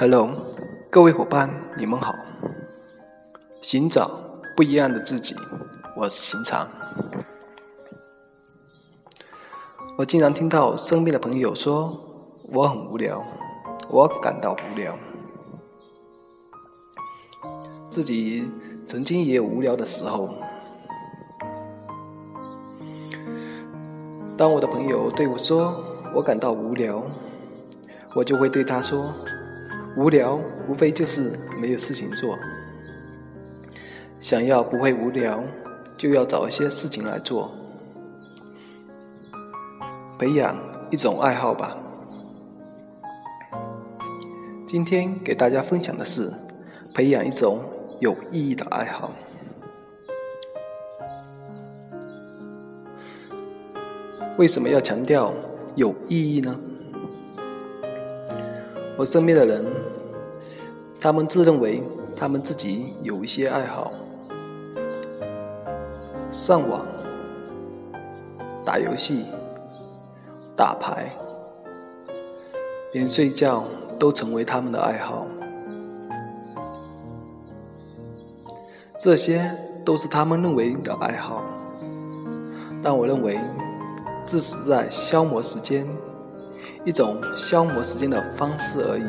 [0.00, 0.30] Hello，
[0.90, 2.14] 各位伙伴，你们好。
[3.60, 4.08] 寻找
[4.54, 5.34] 不一样的自己，
[5.96, 6.68] 我是秦长。
[9.96, 11.98] 我经常听到身边的朋友说
[12.52, 13.24] 我很无聊，
[13.90, 14.96] 我感到无聊。
[17.90, 18.48] 自己
[18.86, 20.28] 曾经也有无聊的时候。
[24.36, 25.82] 当我的朋友对我说
[26.14, 27.02] 我感到无聊，
[28.14, 29.12] 我就会对他说。
[29.96, 32.38] 无聊，无非就是没有事情做。
[34.20, 35.42] 想要不会无聊，
[35.96, 37.50] 就要找一些事情来做，
[40.18, 40.56] 培养
[40.90, 41.76] 一种爱好吧。
[44.66, 46.32] 今天给大家分享的是，
[46.94, 47.60] 培养一种
[48.00, 49.10] 有意义的爱好。
[54.36, 55.32] 为什么要强调
[55.74, 56.60] 有意义呢？
[58.98, 59.64] 我身边的人，
[61.00, 61.80] 他们自认为
[62.16, 63.92] 他们自己有一些爱好，
[66.32, 66.84] 上网、
[68.64, 69.24] 打游戏、
[70.56, 71.12] 打牌，
[72.92, 73.62] 连睡觉
[74.00, 75.28] 都成为他们的爱好。
[78.98, 79.48] 这些
[79.84, 81.44] 都是他们认为的爱好，
[82.82, 83.38] 但我认为
[84.26, 85.86] 这是在消磨时间。
[86.84, 89.04] 一种消磨时间的方式而已。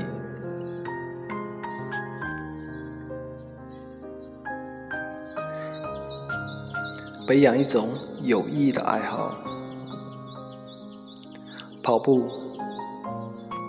[7.28, 7.90] 培养一种
[8.24, 9.36] 有意义的爱好，
[11.84, 12.28] 跑步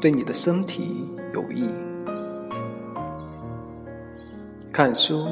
[0.01, 1.69] 对你的身体有益，
[4.73, 5.29] 看书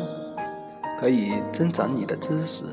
[1.00, 2.66] 可以增长你的知识，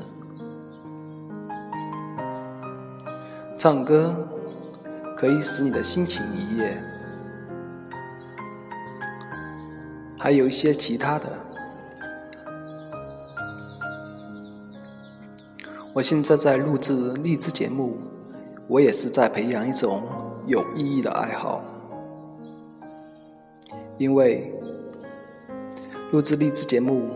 [3.56, 4.14] 唱歌。
[5.16, 6.76] 可以使你的心情愉悦，
[10.18, 11.24] 还有一些其他的。
[15.94, 17.96] 我现在在录制励志节目，
[18.66, 20.02] 我也是在培养一种
[20.46, 21.64] 有意义的爱好，
[23.96, 24.52] 因为
[26.12, 27.08] 录制励志节目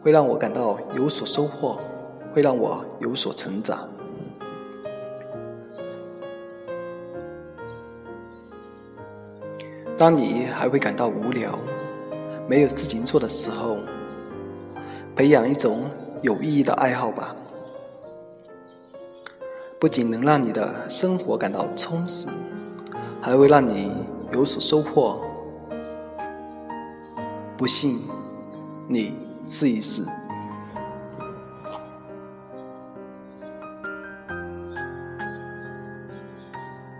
[0.00, 1.80] 会让我感到有所收获，
[2.32, 3.88] 会让我有所成长。
[9.98, 11.58] 当你还会感到无聊、
[12.46, 13.78] 没有事情做的时候，
[15.14, 15.84] 培养一种
[16.20, 17.34] 有意义的爱好吧。
[19.80, 22.28] 不仅能让你的生活感到充实，
[23.22, 23.90] 还会让你
[24.32, 25.18] 有所收获。
[27.56, 27.98] 不信，
[28.86, 29.14] 你
[29.46, 30.02] 试一试。